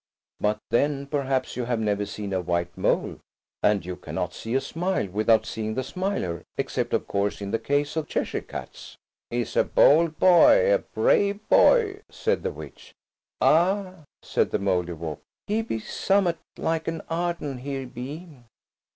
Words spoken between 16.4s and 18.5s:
like an Arden, he be."